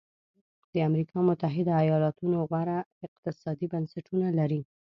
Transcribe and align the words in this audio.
د 0.73 0.75
امریکا 0.89 1.17
متحده 1.27 1.73
ایالتونو 1.83 2.37
غوره 2.49 2.79
اقتصادي 3.07 3.65
بنسټونه 3.73 4.27
لري. 4.39 4.61